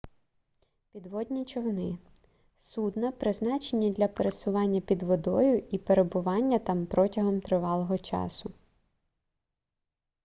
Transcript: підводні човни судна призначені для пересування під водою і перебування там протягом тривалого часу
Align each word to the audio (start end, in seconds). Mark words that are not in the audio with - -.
підводні 0.93 1.45
човни 1.45 1.97
судна 2.57 3.11
призначені 3.11 3.91
для 3.91 4.07
пересування 4.07 4.81
під 4.81 5.03
водою 5.03 5.63
і 5.71 5.77
перебування 5.77 6.59
там 6.59 6.85
протягом 6.85 7.41
тривалого 7.41 7.97
часу 7.97 8.51